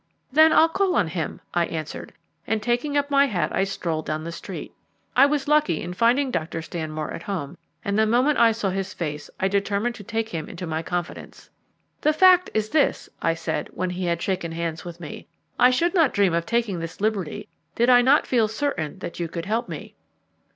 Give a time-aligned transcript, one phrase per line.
[0.31, 2.11] "Then I'll call on him," I answered,
[2.47, 4.73] and taking up my hat I strolled down the street.
[5.15, 6.63] I was lucky in finding Dr.
[6.63, 10.49] Stanmore at home, and the moment I saw his face I determined to take him
[10.49, 11.51] into my confidence.
[12.01, 15.27] "The fact is this," I said, when he had shaken hands with me,
[15.59, 19.27] "I should not dream of taking this liberty did I not feel certain that you
[19.27, 19.93] could help me."